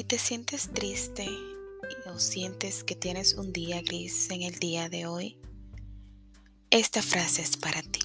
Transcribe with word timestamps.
Si 0.00 0.04
te 0.04 0.16
sientes 0.16 0.70
triste 0.72 1.28
o 2.06 2.18
sientes 2.18 2.84
que 2.84 2.94
tienes 2.94 3.34
un 3.34 3.52
día 3.52 3.82
gris 3.82 4.30
en 4.30 4.40
el 4.40 4.58
día 4.58 4.88
de 4.88 5.04
hoy, 5.04 5.36
esta 6.70 7.02
frase 7.02 7.42
es 7.42 7.58
para 7.58 7.82
ti. 7.82 8.00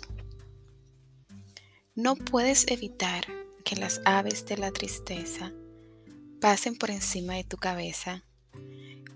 No 1.96 2.18
puedes 2.18 2.68
evitar 2.68 3.24
que 3.64 3.78
las 3.78 4.02
aves 4.04 4.46
de 4.46 4.58
la 4.58 4.72
tristeza 4.72 5.54
pasen 6.42 6.76
por 6.76 6.92
encima 6.92 7.36
de 7.36 7.46
tu 7.46 7.56
cabeza, 7.56 8.26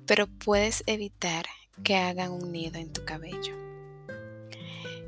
pero 0.06 0.28
puedes 0.28 0.82
evitar 0.86 1.48
que 1.84 1.98
hagan 1.98 2.32
un 2.32 2.54
nido 2.54 2.80
en 2.80 2.94
tu 2.94 3.04
cabello. 3.04 3.58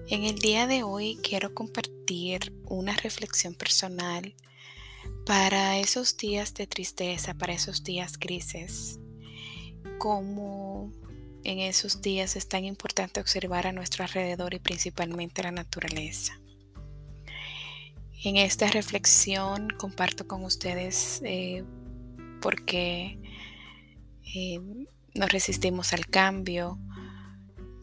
En 0.09 0.25
el 0.25 0.39
día 0.39 0.67
de 0.67 0.83
hoy 0.83 1.17
quiero 1.23 1.55
compartir 1.55 2.53
una 2.65 2.97
reflexión 2.97 3.53
personal 3.53 4.35
para 5.25 5.79
esos 5.79 6.17
días 6.17 6.53
de 6.53 6.67
tristeza, 6.67 7.33
para 7.33 7.53
esos 7.53 7.83
días 7.83 8.17
grises, 8.17 8.99
como 9.97 10.91
en 11.43 11.59
esos 11.59 12.01
días 12.01 12.35
es 12.35 12.47
tan 12.47 12.65
importante 12.65 13.19
observar 13.19 13.67
a 13.67 13.71
nuestro 13.71 14.03
alrededor 14.03 14.53
y 14.53 14.59
principalmente 14.59 15.43
la 15.43 15.51
naturaleza. 15.51 16.39
En 18.23 18.37
esta 18.37 18.67
reflexión 18.67 19.69
comparto 19.77 20.27
con 20.27 20.43
ustedes 20.43 21.21
eh, 21.23 21.63
porque 22.39 23.19
eh, 24.35 24.59
nos 25.13 25.31
resistimos 25.31 25.93
al 25.93 26.05
cambio, 26.05 26.79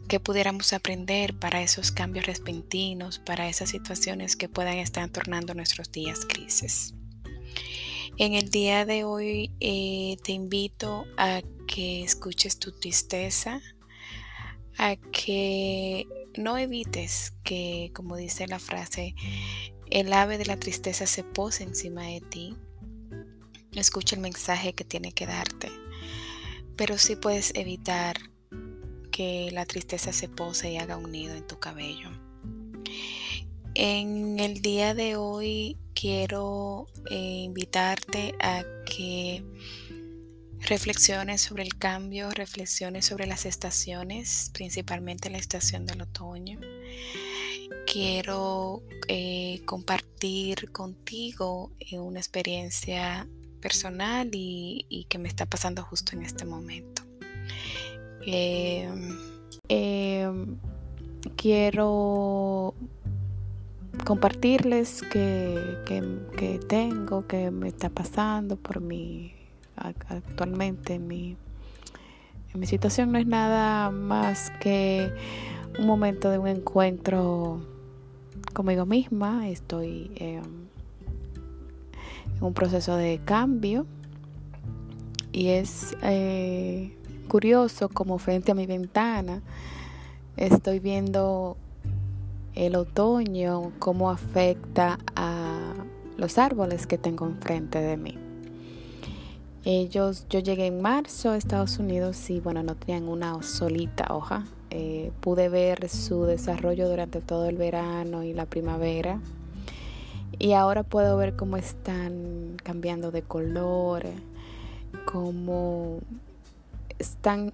que 0.09 0.21
pudiéramos 0.21 0.73
aprender 0.73 1.39
para 1.39 1.61
esos 1.61 1.93
cambios 1.93 2.27
repentinos, 2.27 3.19
para 3.19 3.49
esas 3.49 3.69
situaciones 3.71 4.37
que 4.37 4.49
puedan 4.49 4.79
estar 4.79 5.09
tornando 5.11 5.55
nuestros 5.55 5.93
días 5.93 6.27
grises. 6.27 6.95
En 8.21 8.35
el 8.35 8.51
día 8.51 8.85
de 8.85 9.05
hoy 9.05 9.53
eh, 9.61 10.17
te 10.25 10.33
invito 10.33 11.07
a 11.17 11.41
que 11.69 12.03
escuches 12.03 12.59
tu 12.59 12.73
tristeza, 12.73 13.61
a 14.77 14.97
que 14.97 16.05
no 16.37 16.59
evites 16.59 17.33
que, 17.45 17.93
como 17.95 18.17
dice 18.17 18.49
la 18.49 18.59
frase, 18.59 19.15
el 19.89 20.13
ave 20.13 20.37
de 20.37 20.47
la 20.47 20.57
tristeza 20.57 21.07
se 21.07 21.23
pose 21.23 21.63
encima 21.63 22.07
de 22.07 22.21
ti. 22.21 22.57
Escucha 23.71 24.17
el 24.17 24.21
mensaje 24.21 24.73
que 24.73 24.83
tiene 24.83 25.13
que 25.13 25.27
darte, 25.27 25.71
pero 26.75 26.99
sí 26.99 27.15
puedes 27.15 27.55
evitar 27.55 28.17
que 29.13 29.51
la 29.53 29.65
tristeza 29.65 30.13
se 30.13 30.29
pose 30.29 30.73
y 30.73 30.79
haga 30.79 30.97
un 30.97 31.13
nido 31.13 31.37
en 31.37 31.47
tu 31.47 31.61
cabello. 31.61 32.11
En 33.81 34.41
el 34.41 34.61
día 34.61 34.93
de 34.93 35.15
hoy 35.15 35.77
quiero 35.95 36.89
eh, 37.13 37.15
invitarte 37.45 38.35
a 38.41 38.65
que 38.85 39.45
reflexiones 40.63 41.43
sobre 41.43 41.63
el 41.63 41.79
cambio, 41.79 42.29
reflexiones 42.33 43.07
sobre 43.07 43.29
las 43.29 43.47
estaciones, 43.47 44.51
principalmente 44.53 45.31
la 45.31 45.39
estación 45.39 45.87
del 45.87 46.03
otoño. 46.03 46.59
Quiero 47.87 48.83
eh, 49.07 49.61
compartir 49.65 50.73
contigo 50.73 51.71
eh, 51.79 52.01
una 52.01 52.19
experiencia 52.19 53.29
personal 53.61 54.29
y, 54.33 55.07
que 55.09 55.19
me 55.19 55.29
está 55.29 55.47
pasando 55.47 55.85
justo 55.85 56.17
en 56.17 56.25
este 56.25 56.45
momento. 56.45 57.03
Em, 58.27 59.17
em, 59.69 60.59
quiero 61.37 62.75
compartirles 64.05 65.03
que, 65.03 65.77
tengo, 66.69 67.27
que 67.27 67.51
me 67.51 67.69
está 67.69 67.89
pasando 67.89 68.57
por 68.57 68.81
mi 68.81 69.35
actualmente 69.77 70.95
en 70.95 71.07
mi, 71.07 71.37
mi 72.55 72.67
situación 72.67 73.13
no 73.13 73.19
es 73.19 73.27
nada 73.27 73.91
más 73.91 74.51
que 74.61 75.13
un 75.79 75.87
momento 75.87 76.31
de 76.31 76.39
un 76.39 76.49
encuentro 76.49 77.61
conmigo 78.53 78.87
misma. 78.87 79.49
Estoy 79.49 80.11
en 80.17 80.43
un 82.41 82.55
proceso 82.55 82.97
de 82.97 83.21
cambio 83.25 83.87
y 85.33 85.49
es 85.49 85.97
eh, 86.03 86.97
curioso 87.29 87.89
como 87.89 88.19
frente 88.19 88.53
a 88.53 88.55
mi 88.55 88.67
ventana 88.67 89.43
estoy 90.39 90.79
viendo 90.79 91.57
el 92.55 92.77
otoño, 92.77 93.73
cómo 93.79 94.11
afecta 94.11 94.99
a 95.15 95.75
los 96.17 96.39
árboles 96.39 96.87
que 96.87 96.99
tengo 96.99 97.27
enfrente 97.27 97.81
de 97.81 97.97
mí. 97.97 98.19
Ellos, 99.65 100.27
yo 100.31 100.41
llegué 100.41 100.67
en 100.67 100.81
marzo 100.81 101.31
a 101.31 101.37
Estados 101.37 101.79
Unidos 101.79 102.31
y 102.31 102.41
bueno, 102.41 102.63
no 102.63 102.75
tenían 102.75 103.09
una 103.09 103.43
solita 103.43 104.15
hoja. 104.15 104.45
Eh, 104.71 105.13
pude 105.21 105.49
ver 105.49 105.89
su 105.89 106.25
desarrollo 106.25 106.89
durante 106.89 107.21
todo 107.21 107.49
el 107.49 107.57
verano 107.57 108.23
y 108.23 108.33
la 108.33 108.47
primavera. 108.47 109.21
Y 110.39 110.53
ahora 110.53 110.85
puedo 110.85 111.17
ver 111.17 111.37
cómo 111.37 111.57
están 111.57 112.57
cambiando 112.63 113.11
de 113.11 113.23
color, 113.23 114.05
cómo 115.05 115.99
están 116.99 117.53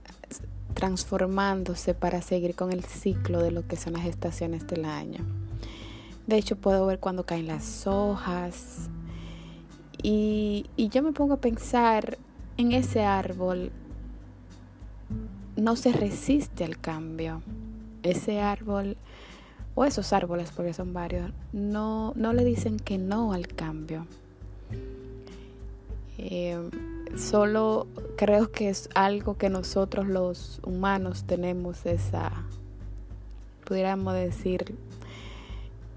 transformándose 0.75 1.95
para 1.95 2.21
seguir 2.21 2.55
con 2.55 2.73
el 2.73 2.85
ciclo 2.85 3.43
de 3.43 3.51
lo 3.51 3.67
que 3.67 3.77
son 3.77 3.95
las 3.95 4.05
estaciones 4.07 4.67
del 4.67 4.85
año. 4.85 5.25
De 6.27 6.37
hecho, 6.37 6.57
puedo 6.57 6.87
ver 6.87 6.99
cuando 6.99 7.25
caen 7.25 7.47
las 7.47 7.87
hojas. 7.87 8.89
Y, 10.03 10.67
y 10.77 10.89
yo 10.89 11.03
me 11.03 11.13
pongo 11.13 11.35
a 11.35 11.41
pensar 11.41 12.19
en 12.57 12.73
ese 12.73 13.05
árbol. 13.05 13.73
No 15.57 15.77
se 15.77 15.93
resiste 15.93 16.65
al 16.65 16.79
cambio. 16.79 17.43
Ese 18.03 18.41
árbol, 18.41 18.97
o 19.75 19.85
esos 19.85 20.13
árboles, 20.13 20.51
porque 20.55 20.75
son 20.75 20.93
varios, 20.93 21.33
no, 21.53 22.13
no 22.17 22.33
le 22.33 22.45
dicen 22.45 22.79
que 22.79 22.99
no 22.99 23.33
al 23.33 23.49
cambio. 23.49 24.07
Eh, 26.19 26.59
solo 27.17 27.87
creo 28.17 28.51
que 28.51 28.69
es 28.69 28.89
algo 28.95 29.37
que 29.37 29.49
nosotros 29.49 30.07
los 30.07 30.61
humanos 30.65 31.25
tenemos 31.25 31.87
esa, 31.87 32.33
pudiéramos 33.65 34.15
decir, 34.15 34.75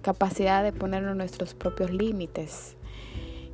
capacidad 0.02 0.64
de 0.64 0.72
ponernos 0.72 1.16
nuestros 1.16 1.54
propios 1.54 1.92
límites. 1.92 2.76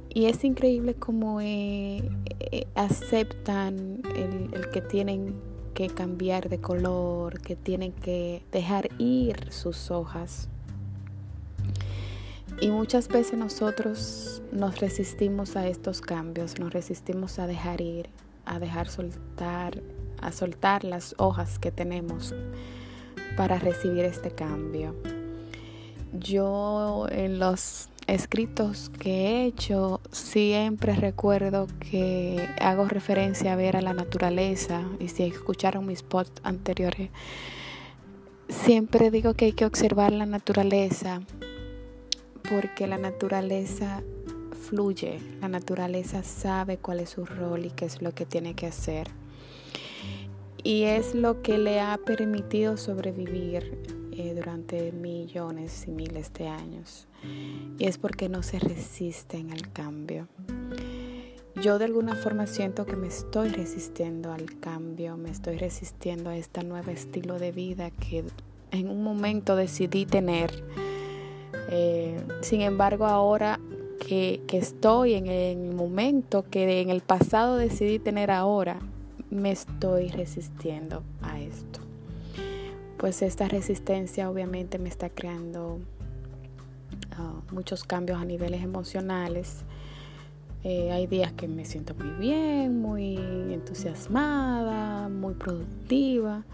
Y 0.09 0.25
es 0.25 0.44
increíble 0.44 0.94
cómo 0.94 1.41
eh, 1.41 2.07
eh, 2.40 2.68
aceptan 2.75 4.01
el, 4.16 4.53
el 4.53 4.69
que 4.69 4.81
tienen 4.81 5.34
que 5.74 5.88
cambiar 5.88 6.50
de 6.50 6.59
color, 6.59 7.41
que 7.41 7.56
tienen 7.56 7.91
que 7.91 8.44
dejar 8.51 8.90
ir 9.00 9.51
sus 9.51 9.90
hojas. 9.90 10.50
Y 12.63 12.72
muchas 12.72 13.09
veces 13.09 13.38
nosotros 13.38 14.41
nos 14.53 14.79
resistimos 14.79 15.57
a 15.57 15.68
estos 15.68 16.00
cambios, 16.00 16.59
nos 16.59 16.72
resistimos 16.72 17.38
a 17.38 17.46
dejar 17.46 17.81
ir, 17.81 18.07
a 18.46 18.57
dejar 18.57 18.88
soltar, 18.88 19.84
a 20.22 20.31
soltar 20.31 20.85
las 20.85 21.13
hojas 21.18 21.59
que 21.59 21.74
tenemos 21.74 22.34
para 23.35 23.59
recibir 23.59 24.06
este 24.06 24.31
cambio. 24.31 24.96
Yo 26.13 27.07
en 27.12 27.38
los 27.38 27.90
escritos 28.07 28.90
que 28.97 29.12
he 29.12 29.45
hecho 29.45 30.00
siempre 30.13 30.95
recuerdo 30.95 31.68
que 31.81 32.47
hago 32.62 32.85
referencia 32.85 33.51
a 33.51 33.57
ver 33.57 33.75
a 33.75 33.81
la 33.81 33.94
naturaleza 33.94 34.84
y 35.01 35.09
si 35.09 35.24
escucharon 35.24 35.85
mis 35.85 36.01
posts 36.01 36.40
anteriores, 36.45 37.09
siempre 38.47 39.12
digo 39.12 39.33
que 39.33 39.44
hay 39.44 39.51
que 39.51 39.66
observar 39.66 40.13
la 40.13 40.25
naturaleza 40.25 41.24
porque 42.54 42.86
la 42.86 43.00
naturaleza 43.00 44.04
fluye, 44.70 45.20
la 45.42 45.48
naturaleza 45.48 46.22
sabe 46.22 46.78
cuál 46.78 47.00
es 47.00 47.10
su 47.10 47.26
rol 47.26 47.66
y 47.66 47.72
qué 47.72 47.86
es 47.86 48.00
lo 48.04 48.12
que 48.12 48.28
tiene 48.28 48.54
que 48.54 48.68
hacer. 48.68 49.08
Y 50.64 50.84
es 50.84 51.16
lo 51.16 51.42
que 51.42 51.58
le 51.58 51.82
ha 51.82 51.98
permitido 51.98 52.78
sobrevivir 52.78 53.76
eh, 54.12 54.34
durante 54.36 54.92
millones 54.92 55.86
y 55.88 55.92
miles 55.92 56.32
de 56.34 56.48
años. 56.48 57.08
Y 57.80 57.86
es 57.86 57.98
porque 57.98 58.30
no 58.30 58.44
se 58.44 58.60
resisten 58.60 59.52
al 59.52 59.72
cambio. 59.74 60.28
Yo 61.60 61.80
de 61.80 61.86
alguna 61.86 62.14
forma 62.14 62.46
siento 62.46 62.86
que 62.86 62.96
me 62.96 63.08
estoy 63.08 63.50
resistiendo 63.50 64.32
al 64.32 64.60
cambio, 64.60 65.18
me 65.18 65.32
estoy 65.32 65.58
resistiendo 65.58 66.30
a 66.30 66.38
este 66.38 66.64
nuevo 66.64 66.92
estilo 66.92 67.40
de 67.40 67.52
vida 67.52 67.90
que 67.90 68.24
en 68.70 68.90
un 68.90 69.04
momento 69.04 69.56
decidí 69.56 70.06
tener 70.06 70.64
eh, 71.69 72.21
sin 72.42 72.62
embargo, 72.62 73.06
ahora 73.06 73.60
que, 74.07 74.42
estoy 74.51 75.13
en 75.13 75.27
el 75.27 75.74
momento 75.74 76.44
que 76.50 76.81
en 76.81 76.89
el 76.89 77.01
pasado 77.01 77.57
decidí 77.57 78.00
tener 78.00 78.31
ahora, 78.31 78.80
me 79.30 79.51
estoy 79.51 80.10
resistiendo 80.10 81.04
a 81.21 81.39
esto. 81.39 81.80
Pues 82.98 83.21
esta 83.21 83.48
resistencia 83.48 84.30
obviamente 84.30 84.80
me 84.80 84.89
está 84.89 85.10
creando 85.10 85.80
ah, 87.18 87.42
muchos 87.51 87.83
cambios 87.83 88.21
a 88.21 88.25
niveles 88.25 88.63
emocionales. 88.63 89.63
Eh, 90.63 90.92
hay 90.92 91.07
días 91.07 91.33
que 91.33 91.48
me 91.48 91.66
siento 91.66 91.94
muy 91.95 92.12
bien, 92.19 92.80
muy 92.80 93.18
entusiasmada, 93.18 95.09
muy 95.09 95.33
productiva, 95.33 96.45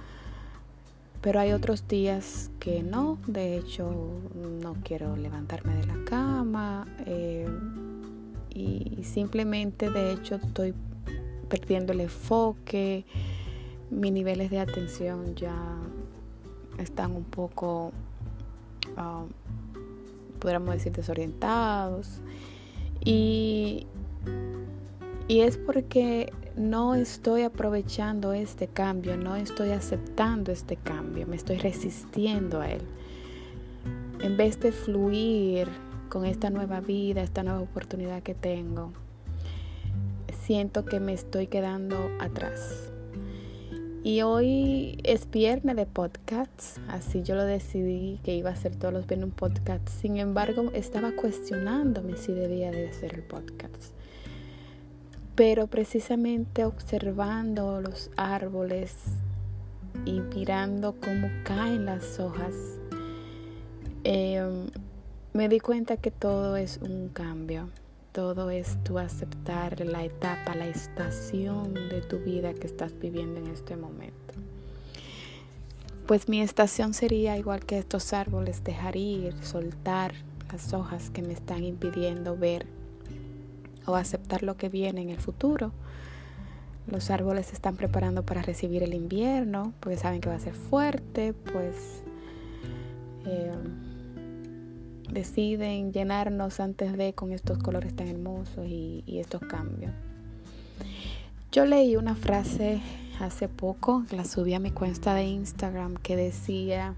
pero 1.22 1.40
hay 1.40 1.52
otros 1.52 1.88
días 1.88 2.52
que 2.60 2.84
no. 2.84 3.18
De 3.28 3.58
hecho, 3.58 3.92
no 4.62 4.76
quiero 4.84 5.16
levantarme 5.16 5.76
de 5.76 5.88
la 5.88 6.04
cama 6.06 6.88
eh, 7.06 7.48
y 8.50 9.04
simplemente, 9.04 9.90
de 9.90 10.14
hecho, 10.14 10.36
estoy 10.36 10.74
perdiendo 11.50 11.94
el 11.94 12.02
enfoque. 12.02 13.06
Mis 13.90 14.12
niveles 14.12 14.52
de 14.52 14.60
atención 14.60 15.36
ya 15.36 15.56
están 16.78 17.16
un 17.16 17.24
poco, 17.24 17.92
um, 18.98 19.28
podríamos 20.40 20.74
decir, 20.76 20.92
desorientados. 20.92 22.22
Y, 23.04 23.88
y 25.28 25.42
es 25.42 25.58
porque 25.58 26.32
no 26.60 26.94
estoy 26.94 27.44
aprovechando 27.44 28.34
este 28.34 28.68
cambio, 28.68 29.16
no 29.16 29.38
estoy 29.38 29.70
aceptando 29.70 30.52
este 30.52 30.76
cambio, 30.76 31.26
me 31.26 31.38
estoy 31.38 31.58
resistiendo 31.58 32.60
a 32.60 32.70
él. 32.70 32.82
En 34.20 34.36
vez 34.36 34.60
de 34.60 34.74
fluir 34.74 35.70
con 36.10 36.26
esta 36.26 36.50
nueva 36.50 36.82
vida, 36.82 37.24
esta 37.24 37.44
nueva 37.44 37.62
oportunidad 37.62 38.22
que 38.24 38.36
tengo, 38.36 38.92
siento 40.42 40.84
que 40.84 41.00
me 41.00 41.14
estoy 41.14 41.48
quedando 41.48 41.96
atrás. 42.20 42.92
Y 44.04 44.22
hoy 44.22 45.00
es 45.04 45.32
viernes 45.32 45.78
de 45.78 45.86
podcasts, 45.86 46.82
así 46.90 47.24
yo 47.24 47.36
lo 47.36 47.46
decidí 47.46 48.20
que 48.24 48.36
iba 48.36 48.50
a 48.50 48.54
hacer 48.54 48.76
todos 48.76 48.94
los 48.94 49.08
viernes 49.08 49.30
un 49.30 49.36
podcast. 49.36 49.88
Sin 49.88 50.18
embargo, 50.18 50.72
estaba 50.74 51.14
cuestionándome 51.14 52.18
si 52.18 52.34
debía 52.34 52.70
de 52.72 52.90
hacer 52.90 53.14
el 53.14 53.24
podcast. 53.24 53.94
Pero 55.40 55.68
precisamente 55.68 56.66
observando 56.66 57.80
los 57.80 58.12
árboles 58.18 58.94
y 60.04 60.20
mirando 60.20 60.96
cómo 61.00 61.30
caen 61.46 61.86
las 61.86 62.20
hojas, 62.20 62.54
em, 64.04 64.68
me 65.32 65.48
di 65.48 65.62
cuenta 65.62 65.96
que 65.96 66.12
todo 66.12 66.58
es 66.58 66.78
un 66.82 67.08
cambio 67.08 67.70
todo 68.12 68.50
es 68.50 68.84
tu 68.84 68.98
aceptar 68.98 69.80
la 69.86 70.04
etapa, 70.04 70.54
la 70.56 70.68
estación 70.68 71.74
de 71.74 72.02
tu 72.02 72.18
vida 72.18 72.54
que 72.54 72.68
estás 72.68 72.98
viviendo 73.00 73.40
en 73.40 73.48
este 73.48 73.78
momento. 73.78 74.34
Pues 76.08 76.28
mi 76.28 76.42
estación 76.42 76.94
sería 76.94 77.38
igual 77.38 77.66
que 77.66 77.78
estos 77.78 78.12
árboles, 78.12 78.64
dejar 78.64 78.98
ir, 78.98 79.34
soltar 79.44 80.14
las 80.52 80.74
hojas 80.74 81.12
que 81.12 81.22
me 81.22 81.34
están 81.34 81.64
impidiendo 81.64 82.36
ver 82.36 82.66
o 83.92 83.96
aceptar 83.96 84.44
lo 84.44 84.58
que 84.58 84.70
viene 84.70 85.02
en 85.02 85.10
el 85.10 85.20
futuro. 85.20 85.72
Los 86.88 87.12
árboles 87.12 87.48
se 87.48 87.54
están 87.54 87.76
preparando 87.76 88.24
para 88.24 88.42
recibir 88.42 88.84
el 88.84 88.94
invierno, 88.94 89.74
porque 89.80 89.98
saben 89.98 90.22
que 90.22 90.30
va 90.30 90.36
a 90.36 90.40
ser 90.40 90.56
fuerte, 90.56 91.34
pues 91.34 92.04
eh, 93.26 93.54
deciden 95.12 95.92
llenarnos 95.92 96.60
antes 96.60 96.98
de 96.98 97.14
con 97.14 97.32
estos 97.32 97.58
colores 97.60 97.96
tan 97.96 98.08
hermosos 98.08 98.66
y, 98.68 99.04
estos 99.08 99.42
cambios. 99.42 99.92
Yo 101.52 101.66
leí 101.66 101.96
una 101.96 102.16
frase 102.16 102.82
hace 103.20 103.48
poco, 103.48 104.04
la 104.12 104.24
subí 104.24 104.54
a 104.54 104.60
mi 104.60 104.72
cuenta 104.72 105.14
de 105.14 105.26
Instagram, 105.26 105.96
que 105.96 106.16
decía 106.16 106.96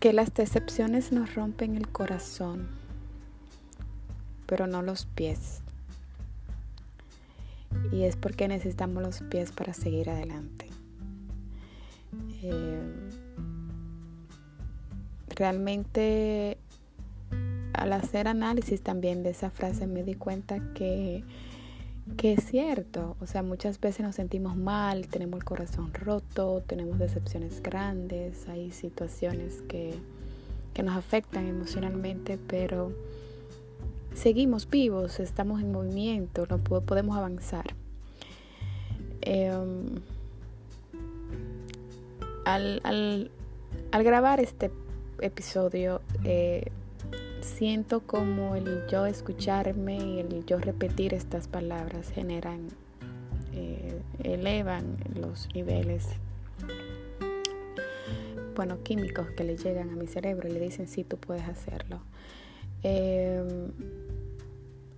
que 0.00 0.12
las 0.12 0.32
decepciones 0.34 1.12
nos 1.12 1.34
rompen 1.34 1.76
el 1.76 1.88
corazón, 1.88 2.68
pero 4.46 4.66
no 4.66 4.82
los 4.82 5.06
pies. 5.06 5.60
Y 7.92 8.04
es 8.04 8.16
porque 8.16 8.48
necesitamos 8.48 9.02
los 9.02 9.20
pies 9.22 9.52
para 9.52 9.74
seguir 9.74 10.10
adelante. 10.10 10.68
Eh, 12.42 12.80
realmente 15.30 16.58
al 17.72 17.92
hacer 17.92 18.28
análisis 18.28 18.80
también 18.82 19.22
de 19.22 19.30
esa 19.30 19.50
frase 19.50 19.86
me 19.86 20.04
di 20.04 20.14
cuenta 20.14 20.60
que, 20.74 21.24
que 22.16 22.34
es 22.34 22.44
cierto. 22.44 23.16
O 23.20 23.26
sea, 23.26 23.42
muchas 23.42 23.80
veces 23.80 24.06
nos 24.06 24.14
sentimos 24.14 24.56
mal, 24.56 25.08
tenemos 25.08 25.38
el 25.38 25.44
corazón 25.44 25.92
roto, 25.92 26.62
tenemos 26.66 26.98
decepciones 26.98 27.62
grandes, 27.62 28.48
hay 28.48 28.70
situaciones 28.70 29.62
que, 29.68 29.94
que 30.72 30.82
nos 30.82 30.96
afectan 30.96 31.46
emocionalmente, 31.46 32.38
pero 32.38 32.92
seguimos 34.14 34.68
vivos, 34.70 35.20
estamos 35.20 35.60
en 35.60 35.72
movimiento, 35.72 36.46
no 36.48 36.58
podemos 36.58 37.16
avanzar. 37.16 37.74
Em, 39.20 39.86
al, 42.44 42.80
al, 42.84 44.02
grabar 44.04 44.40
este 44.40 44.70
episodio 45.20 46.00
eh, 46.24 46.70
siento 47.40 48.00
como 48.00 48.54
el 48.54 48.86
yo 48.90 49.06
escucharme 49.06 49.96
y 49.96 50.18
el 50.18 50.44
yo 50.46 50.58
repetir 50.58 51.14
estas 51.14 51.48
palabras 51.48 52.10
generan, 52.10 52.68
eh, 53.52 54.00
elevan 54.22 54.96
los 55.14 55.48
niveles, 55.54 56.08
bueno, 58.54 58.82
químicos 58.82 59.28
que 59.30 59.44
le 59.44 59.56
llegan 59.56 59.90
a 59.90 59.96
mi 59.96 60.06
cerebro 60.06 60.48
y 60.48 60.52
le 60.52 60.60
dicen, 60.60 60.86
sí, 60.86 61.02
tú 61.02 61.16
puedes 61.16 61.48
hacerlo. 61.48 62.00
Em, 62.86 63.72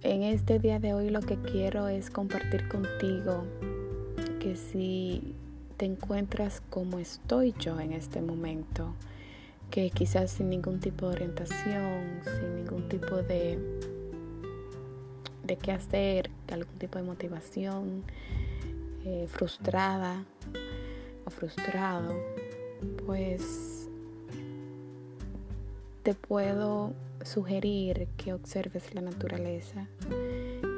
en 0.02 0.22
este 0.24 0.58
día 0.58 0.80
de 0.80 0.92
hoy 0.92 1.08
lo 1.08 1.20
que 1.20 1.36
quiero 1.36 1.86
es 1.86 2.10
compartir 2.10 2.66
contigo 2.66 3.44
que 4.40 4.56
si 4.56 5.36
te 5.76 5.86
encuentras 5.86 6.62
como 6.68 6.98
estoy 6.98 7.54
yo 7.60 7.78
en 7.78 7.92
este 7.92 8.20
momento, 8.20 8.92
que 9.70 9.90
quizás 9.90 10.32
sin 10.32 10.50
ningún 10.50 10.80
tipo 10.80 11.06
de 11.06 11.12
orientación, 11.14 12.20
sin 12.24 12.56
ningún 12.56 12.88
tipo 12.88 13.22
de, 13.22 13.56
de 15.44 15.56
qué 15.56 15.70
hacer, 15.70 16.30
algún 16.50 16.74
tipo 16.78 16.98
de 16.98 17.04
motivación, 17.04 18.02
eh, 19.04 19.28
frustrada 19.28 20.24
o 21.24 21.30
frustrado, 21.30 22.14
pues 23.06 23.75
te 26.06 26.14
puedo 26.14 26.92
sugerir 27.24 28.06
que 28.16 28.32
observes 28.32 28.94
la 28.94 29.00
naturaleza, 29.00 29.88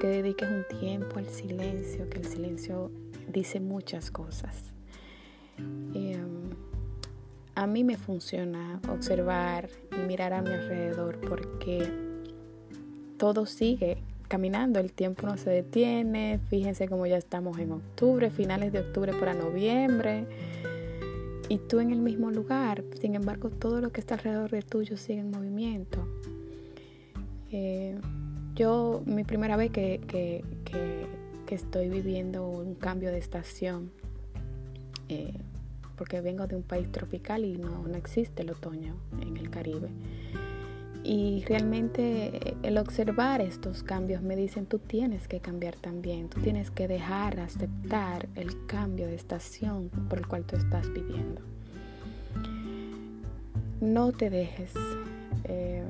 que 0.01 0.07
dediques 0.07 0.49
un 0.49 0.65
tiempo 0.81 1.19
al 1.19 1.29
silencio, 1.29 2.09
que 2.09 2.21
el 2.21 2.25
silencio 2.25 2.91
dice 3.31 3.61
muchas 3.61 4.11
cosas. 4.11 4.73
Em, 5.59 6.49
a 7.55 7.67
mí 7.67 7.85
me 7.85 7.99
funciona 7.99 8.81
observar 8.91 9.69
y 9.93 10.01
mirar 10.07 10.33
a 10.33 10.41
mi 10.41 10.49
alrededor 10.49 11.21
porque 11.21 11.87
todo 13.19 13.45
sigue 13.45 13.99
caminando, 14.29 14.81
el 14.81 14.95
tiempo 14.95 15.27
no 15.27 15.37
se 15.37 15.51
detiene, 15.51 16.41
fíjense 16.49 16.89
como 16.89 17.07
ya 17.07 17.19
estamos 17.19 17.59
en 17.59 17.73
octubre, 17.73 18.31
finales 18.31 18.73
de 18.73 18.79
octubre 18.79 19.13
para 19.13 19.35
noviembre, 19.35 20.25
y 21.49 21.59
tú 21.59 21.81
en 21.81 21.91
el 21.91 22.01
mismo 22.01 22.31
lugar, 22.31 22.85
sin 23.01 23.15
embargo 23.15 23.51
todo 23.51 23.81
lo 23.81 23.91
que 23.91 24.01
está 24.01 24.15
alrededor 24.15 24.51
de 24.51 24.63
tuyo 24.63 24.97
sigue 24.97 25.21
en 25.21 25.31
movimiento. 25.31 26.07
Eh, 27.51 27.99
yo, 28.55 29.03
mi 29.07 29.25
primera 29.25 29.57
vez 29.57 29.71
que, 29.71 30.01
que, 30.07 30.45
estoy 31.51 31.89
viviendo 31.89 32.47
un 32.47 32.75
cambio 32.75 33.11
de 33.11 33.17
estación, 33.17 33.91
eh, 35.09 35.33
porque 35.97 36.21
vengo 36.21 36.47
de 36.47 36.57
un 36.57 36.63
país 36.63 36.93
tropical 36.93 37.45
y 37.45 37.57
no, 37.57 37.87
existe 37.97 38.43
el 38.43 38.51
otoño 38.51 38.97
en 39.23 39.37
el 39.39 39.49
Caribe. 39.49 39.89
Y 41.11 41.43
realmente 41.47 42.55
el 42.63 42.77
observar 42.77 43.41
estos 43.41 43.83
cambios 43.83 44.21
me 44.21 44.37
dicen, 44.37 44.67
tú 44.67 44.79
tienes 44.79 45.27
que 45.27 45.41
cambiar 45.41 45.75
también, 45.75 46.29
tú 46.29 46.39
tienes 46.43 46.71
que 46.71 46.87
dejar, 46.87 47.41
aceptar 47.41 48.29
el 48.35 48.67
cambio 48.67 49.07
de 49.07 49.15
estación 49.15 49.89
por 50.11 50.19
el 50.19 50.27
cual 50.27 50.45
tú 50.45 50.57
estás 50.57 50.93
viviendo. 50.93 51.41
No 53.81 54.13
te 54.13 54.29
dejes 54.29 54.75
eh, 55.45 55.83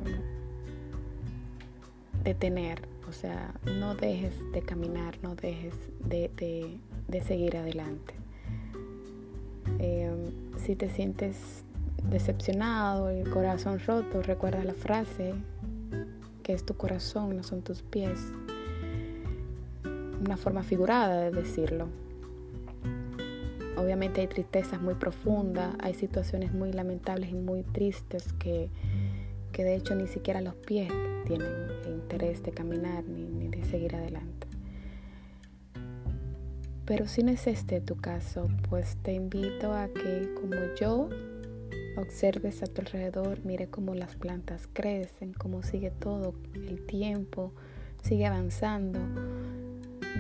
detener, 2.23 2.83
o 3.09 3.13
sea, 3.13 3.53
no 3.65 3.97
dejes 3.97 4.35
de 4.53 4.63
caminar, 4.63 5.19
no 5.21 5.35
dejes 5.35 5.75
de 6.09 7.21
seguir 7.27 7.57
adelante. 7.57 8.15
Em, 9.81 10.59
si 10.59 10.75
te 10.77 10.89
sientes 10.89 11.65
decepcionado, 12.05 13.11
el 13.11 13.29
corazón 13.31 13.81
roto, 13.87 14.23
recuerda 14.23 14.63
la 14.65 14.75
frase 14.75 15.35
que 16.43 16.55
es 16.55 16.65
tu 16.65 16.75
corazón, 16.75 17.37
no 17.37 17.43
son 17.43 17.63
tus 17.63 17.83
pies. 17.83 18.33
Una 20.25 20.37
forma 20.37 20.63
figurada 20.63 21.21
de 21.25 21.31
decirlo. 21.31 21.89
Obviamente 23.77 24.23
hay 24.23 24.27
tristezas 24.29 24.81
muy 24.81 24.95
profundas, 24.95 25.75
hay 25.79 25.95
situaciones 25.95 26.53
muy 26.53 26.73
lamentables 26.73 27.31
y 27.31 27.35
muy 27.35 27.63
tristes 27.63 28.33
que, 28.33 28.71
que 29.53 29.63
de 29.63 29.77
hecho 29.77 29.95
ni 29.95 30.09
siquiera 30.09 30.41
los 30.41 30.55
pies 30.55 30.91
tienen 31.27 31.53
interés 31.87 32.43
de 32.43 32.53
caminar 32.53 33.05
ni, 33.05 33.25
ni 33.25 33.65
seguir 33.65 33.95
adelante. 33.95 34.47
Pero 36.87 37.07
si 37.07 37.23
no 37.23 37.31
es 37.31 37.47
este 37.47 37.83
tu 37.83 37.97
caso, 37.97 38.49
pues 38.71 38.97
te 39.03 39.13
invito 39.13 39.75
a 39.75 39.89
que 39.89 40.33
como 40.41 40.57
yo 40.81 41.11
observes 41.99 42.63
a 42.63 42.67
tu 42.67 42.81
alrededor, 42.81 43.45
mire 43.45 43.69
cómo 43.69 43.95
las 43.95 44.17
plantas 44.17 44.69
crecen, 44.73 45.33
cómo 45.33 45.63
sigue 45.63 45.91
todo 45.91 46.35
el 46.55 46.87
tiempo, 46.87 47.53
sigue 48.03 48.27
avanzando, 48.27 49.01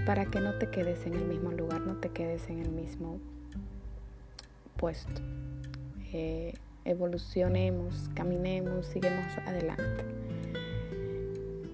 para 0.05 0.27
que 0.27 0.41
no 0.41 0.59
te 0.59 0.71
quedes 0.71 1.07
en 1.07 1.15
el 1.15 1.25
mismo 1.25 1.53
lugar, 1.53 1.81
no 1.81 1.97
te 1.97 2.11
quedes 2.11 2.49
en 2.49 2.61
el 2.61 2.71
mismo 2.71 3.19
puesto. 4.77 5.23
Eh, 6.13 6.55
evolucionemos, 6.85 8.11
caminemos, 8.15 8.87
sigamos 8.87 9.37
adelante. 9.47 10.05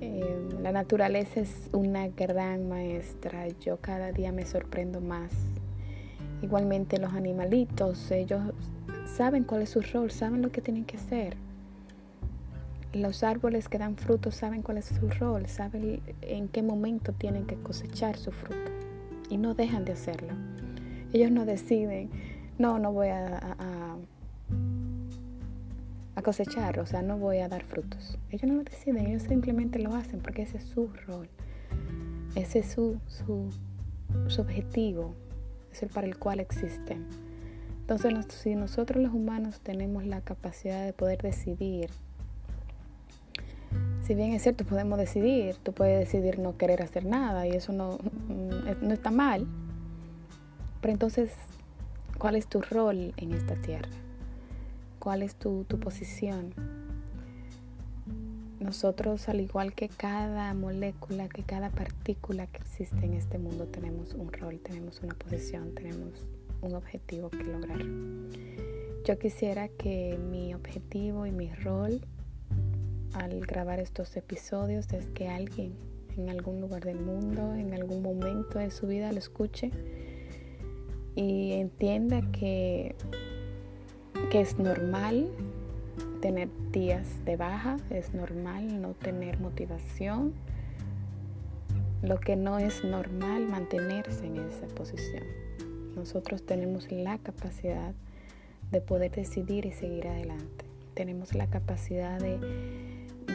Eh, 0.01 0.49
la 0.61 0.73
naturaleza 0.73 1.41
es 1.41 1.71
una 1.73 2.09
gran 2.09 2.69
maestra, 2.69 3.49
yo 3.61 3.79
cada 3.79 4.13
día 4.13 4.33
me 4.33 4.45
sorprendo 4.45 5.01
más. 5.01 5.33
Igualmente 6.43 6.99
los 6.99 7.13
animalitos, 7.15 8.11
ellos 8.11 8.43
saben 9.07 9.45
cuál 9.45 9.63
es 9.63 9.71
su 9.71 9.81
rol, 9.81 10.11
saben 10.11 10.43
lo 10.43 10.51
que 10.51 10.61
tienen 10.61 10.85
que 10.85 10.97
hacer. 10.97 11.37
Los 12.93 13.23
árboles 13.23 13.69
que 13.69 13.79
dan 13.79 13.97
frutos 13.97 14.37
saben 14.37 14.63
cuál 14.63 14.79
es 14.79 14.87
su 14.87 15.09
rol, 15.09 15.47
saben 15.47 16.01
en 16.23 16.49
qué 16.49 16.63
momento 16.63 17.13
tienen 17.13 17.47
que 17.47 17.57
cosechar 17.57 18.17
su 18.17 18.31
fruto 18.31 18.71
y 19.31 19.37
no 19.37 19.55
dejan 19.55 19.85
de 19.85 19.93
hacerlo. 19.93 20.33
Ellos 21.13 21.31
no 21.31 21.45
deciden, 21.45 22.11
no, 22.59 22.79
no 22.79 22.93
voy 22.93 23.09
a, 23.09 23.57
a, 23.59 23.97
cosechar, 26.23 26.81
o 26.81 26.87
sea, 26.87 27.03
no 27.03 27.19
voy 27.19 27.39
a 27.39 27.49
dar 27.49 27.65
frutos. 27.65 28.17
Ellos 28.31 28.45
no 28.45 28.55
lo 28.55 28.65
deciden, 28.65 29.07
ellos 29.09 29.25
simplemente 29.25 29.79
lo 29.79 29.95
hacen 29.95 30.21
porque 30.21 30.43
ese 30.43 30.57
es 30.57 30.65
su 30.65 30.89
rol, 31.07 31.29
ese 32.35 32.61
es 32.61 32.73
su, 32.73 32.99
su, 33.07 33.51
su 34.29 34.41
objetivo, 34.41 35.15
es 35.71 35.83
el 35.83 35.91
para 35.91 36.07
el 36.07 36.17
cual 36.17 36.41
existen. 36.41 37.24
Entonces, 37.87 38.15
si 38.31 38.55
nosotros 38.55 39.03
los 39.03 39.13
humanos 39.13 39.61
tenemos 39.61 40.07
la 40.07 40.23
capacidad 40.23 40.87
de 40.87 40.95
poder 40.95 41.21
decidir, 41.21 41.91
si 44.01 44.15
bien 44.15 44.33
es 44.33 44.43
cierto, 44.43 44.65
podemos 44.65 44.99
decidir, 44.99 45.57
tú 45.63 45.75
puedes 45.75 45.99
decidir 45.99 46.39
no 46.39 46.57
querer 46.57 46.81
hacer 46.81 47.05
nada 47.05 47.47
y 47.47 47.51
eso 47.51 47.75
no, 47.75 47.99
mm, 47.99 48.87
no 48.87 48.95
está 48.95 49.11
mal, 49.11 49.47
pero 50.81 50.93
entonces, 50.93 51.31
¿cuál 52.17 52.37
es 52.37 52.47
tu 52.47 52.63
rol 52.63 53.13
en 53.19 53.33
esta 53.35 53.55
tierra? 53.55 53.91
¿Cuál 54.99 55.21
es 55.21 55.35
tu, 55.35 55.65
tu 55.65 55.79
posición? 55.79 56.55
Nosotros, 58.61 59.29
al 59.29 59.43
igual 59.43 59.75
que 59.75 59.91
cada 59.91 60.55
molécula, 60.55 61.29
que 61.29 61.43
cada 61.43 61.69
partícula 61.69 62.47
que 62.47 62.63
existe 62.63 63.05
en 63.05 63.13
este 63.13 63.37
mundo, 63.37 63.67
tenemos 63.67 64.15
un 64.15 64.33
rol, 64.33 64.59
tenemos 64.61 65.03
una 65.03 65.13
posición, 65.13 65.75
tenemos 65.75 66.27
un 66.65 66.75
objetivo 66.75 67.31
que 67.31 67.45
lograr. 67.45 67.85
Yo 69.05 69.19
quisiera 69.19 69.69
que 69.69 70.19
mi 70.31 70.55
objetivo 70.55 71.27
y 71.27 71.33
mi 71.33 71.53
rol 71.53 72.01
al 73.13 73.41
grabar 73.41 73.79
estos 73.79 74.17
episodios 74.17 74.93
es 74.93 75.07
que 75.09 75.29
alguien 75.29 75.75
en 76.17 76.31
algún 76.31 76.61
lugar 76.61 76.85
del 76.85 77.01
mundo, 77.01 77.55
en 77.55 77.75
algún 77.75 78.03
momento 78.03 78.59
de 78.59 78.71
su 78.71 78.87
vida 78.87 79.13
lo 79.13 79.19
escuche 79.19 79.71
y 81.15 81.53
entienda 81.53 82.23
que, 82.33 82.95
que 84.31 84.41
es 84.41 84.59
normal 84.59 85.29
tener 86.21 86.49
días 86.73 87.25
de 87.25 87.37
baja, 87.37 87.77
es 87.91 88.15
normal 88.15 88.81
no 88.81 88.95
tener 88.95 89.39
motivación. 89.39 90.33
Lo 92.03 92.19
que 92.21 92.37
no 92.37 92.59
es 92.59 92.85
normal 92.85 93.47
mantenerse 93.47 94.27
en 94.27 94.39
esa 94.39 94.67
posición. 94.69 95.44
Nosotros 95.97 96.45
tenemos 96.45 96.91
la 96.91 97.19
capacidad 97.19 97.95
de 98.71 98.81
poder 98.81 99.13
decidir 99.13 99.67
y 99.67 99.73
seguir 99.73 100.09
adelante. 100.09 100.65
Tenemos 100.95 101.35
la 101.35 101.47
capacidad 101.47 102.19
de, 102.21 102.39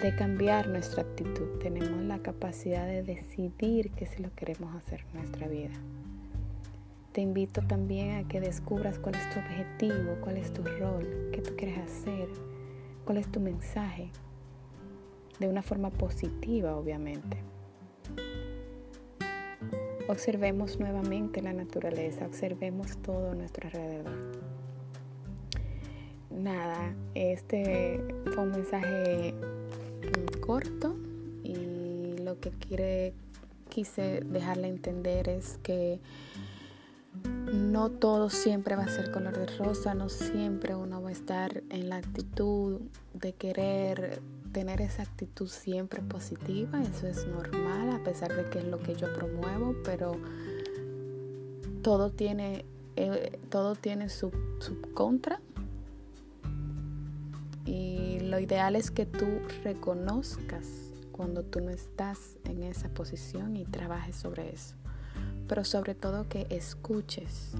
de 0.01 0.15
cambiar 0.15 0.67
nuestra 0.67 1.03
actitud. 1.03 1.59
Tenemos 1.61 2.01
la 2.03 2.19
capacidad 2.19 2.85
de 2.85 3.03
decidir 3.03 3.91
qué 3.91 4.05
es 4.05 4.19
lo 4.19 4.29
que 4.29 4.45
queremos 4.45 4.75
hacer 4.75 5.05
en 5.11 5.21
nuestra 5.21 5.47
vida. 5.47 5.73
Te 7.11 7.21
invito 7.21 7.61
también 7.61 8.17
a 8.17 8.27
que 8.27 8.39
descubras 8.39 8.99
cuál 8.99 9.15
es 9.15 9.29
tu 9.31 9.39
objetivo, 9.39 10.15
cuál 10.21 10.37
es 10.37 10.53
tu 10.53 10.63
rol, 10.63 11.29
qué 11.33 11.41
tú 11.41 11.55
quieres 11.57 11.79
hacer, 11.79 12.27
cuál 13.03 13.17
es 13.17 13.31
tu 13.31 13.39
mensaje, 13.39 14.09
de 15.39 15.47
una 15.47 15.61
forma 15.61 15.89
positiva, 15.89 16.75
obviamente. 16.75 17.37
Observemos 20.09 20.79
nuevamente 20.79 21.39
la 21.39 21.53
naturaleza, 21.53 22.25
observemos 22.25 22.97
todo 22.97 23.29
a 23.29 23.35
nuestro 23.35 23.67
alrededor. 23.67 24.17
Nada, 26.31 26.95
este 27.13 28.03
fue 28.33 28.41
un 28.41 28.49
mensaje 28.49 29.35
mm, 29.35 30.39
corto 30.39 30.95
y 31.43 32.17
lo 32.23 32.39
que 32.39 33.13
quise 33.69 34.21
dejarle 34.25 34.69
entender 34.69 35.29
es 35.29 35.59
que 35.61 35.99
no 37.53 37.91
todo 37.91 38.31
siempre 38.31 38.75
va 38.75 38.85
a 38.85 38.89
ser 38.89 39.11
color 39.11 39.37
de 39.37 39.45
rosa, 39.57 39.93
no 39.93 40.09
siempre 40.09 40.73
uno 40.73 41.03
va 41.03 41.09
a 41.09 41.11
estar 41.11 41.61
en 41.69 41.87
la 41.87 41.97
actitud 41.97 42.81
de 43.13 43.33
querer 43.33 44.23
tener 44.53 44.81
esa 44.81 45.03
actitud 45.03 45.47
siempre 45.47 46.01
positiva, 46.01 46.81
eso 46.81 47.05
es 47.05 47.27
normal, 47.27 47.68
pesar 48.09 48.35
de 48.35 48.49
que 48.49 48.57
es 48.57 48.65
lo 48.65 48.79
que 48.79 48.95
yo 48.95 49.13
promuevo, 49.13 49.75
pero 49.83 50.13
todo 51.83 52.09
tiene, 52.09 52.65
eh, 52.95 53.37
todo 53.49 53.75
tiene 53.75 54.09
su, 54.09 54.31
su 54.59 54.81
contra. 54.93 55.39
Y 57.65 58.19
lo 58.21 58.39
ideal 58.39 58.75
es 58.75 58.89
que 58.89 59.05
tú 59.05 59.27
reconozcas 59.63 60.65
cuando 61.11 61.43
tú 61.43 61.61
no 61.61 61.69
estás 61.69 62.37
en 62.45 62.63
esa 62.63 62.89
posición 62.89 63.55
y 63.55 63.65
trabajes 63.65 64.15
sobre 64.15 64.51
eso. 64.51 64.73
Pero 65.47 65.63
sobre 65.63 65.93
todo 65.93 66.27
que 66.27 66.47
escuches 66.49 67.51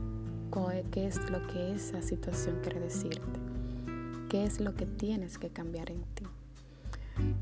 qué 0.92 1.06
es 1.06 1.30
lo 1.30 1.46
que 1.46 1.74
esa 1.74 2.02
situación 2.02 2.58
quiere 2.64 2.80
decirte, 2.80 3.40
qué 4.30 4.46
es 4.46 4.60
lo 4.60 4.74
que 4.74 4.88
tienes 4.88 5.38
que 5.38 5.50
cambiar 5.50 5.92
en 5.92 6.02
ti. 6.16 6.26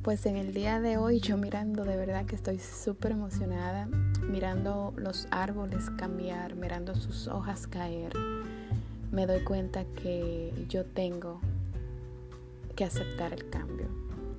Pues 0.03 0.25
en 0.25 0.37
el 0.37 0.53
día 0.53 0.79
de 0.79 0.97
hoy 0.97 1.19
yo 1.19 1.37
mirando, 1.37 1.83
de 1.83 1.97
verdad 1.97 2.25
que 2.25 2.35
estoy 2.35 2.59
súper 2.59 3.11
emocionada, 3.11 3.87
mirando 4.21 4.93
los 4.95 5.27
árboles 5.31 5.89
cambiar, 5.97 6.55
mirando 6.55 6.95
sus 6.95 7.27
hojas 7.27 7.67
caer, 7.67 8.13
me 9.11 9.25
doy 9.25 9.43
cuenta 9.43 9.83
que 9.83 10.53
yo 10.69 10.85
tengo 10.85 11.41
que 12.75 12.85
aceptar 12.85 13.33
el 13.33 13.49
cambio. 13.49 13.87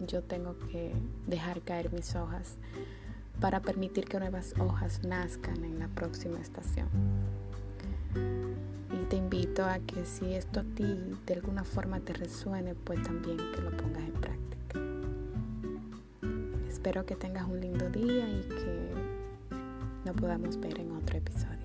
Yo 0.07 0.23
tengo 0.23 0.57
que 0.71 0.93
dejar 1.27 1.61
caer 1.63 1.93
mis 1.93 2.15
hojas 2.15 2.57
para 3.41 3.61
permitir 3.61 4.07
que 4.07 4.19
nuevas 4.19 4.55
hojas 4.59 5.05
nazcan 5.05 5.65
en 5.65 5.79
la 5.79 5.89
próxima 5.89 6.39
estación. 6.41 6.89
Y 8.91 9.05
te 9.07 9.17
invito 9.17 9.65
a 9.65 9.79
que 9.81 10.05
si 10.07 10.33
esto 10.35 10.61
a 10.61 10.65
ti 10.65 10.85
de 11.27 11.35
alguna 11.35 11.65
forma 11.65 12.01
te 12.01 12.13
resuene, 12.13 12.75
pues 12.75 13.03
también 13.03 13.37
que 13.37 13.61
lo 13.61 13.77
pongas 13.77 14.05
en 14.05 14.13
práctica. 14.13 14.48
Espero 16.89 17.05
que 17.05 17.17
tengas 17.17 17.47
un 17.47 17.61
lindo 17.61 17.87
día 17.91 18.27
y 18.27 18.41
que 18.49 18.95
nos 20.07 20.17
podamos 20.17 20.59
ver 20.59 20.81
en 20.81 20.97
otro 20.97 21.19
episodio. 21.19 21.58